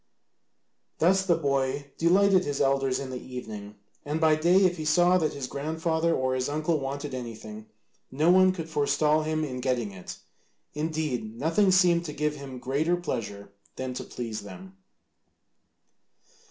[0.97, 5.19] Thus the boy delighted his elders in the evening, and by day if he saw
[5.19, 7.67] that his grandfather or his uncle wanted anything,
[8.09, 10.17] no one could forestall him in getting it;
[10.73, 14.75] indeed nothing seemed to give him greater pleasure than to please them.